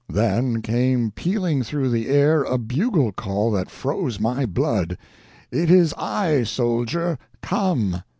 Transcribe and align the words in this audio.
Then 0.09 0.63
came 0.63 1.11
pealing 1.11 1.61
through 1.61 1.91
the 1.91 2.09
air 2.09 2.41
a 2.41 2.57
bugle 2.57 3.11
call 3.11 3.51
that 3.51 3.69
froze 3.69 4.19
my 4.19 4.47
blood—"It 4.47 4.97
is 5.69 5.93
I, 5.95 6.41
Soldier—come!" 6.41 8.01